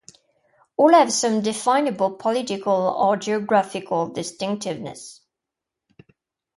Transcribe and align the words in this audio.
All 0.77 0.93
have 0.93 1.13
some 1.13 1.41
definable 1.41 2.09
political 2.09 2.73
or 2.73 3.17
geographical 3.17 4.07
distinctiveness. 4.07 5.21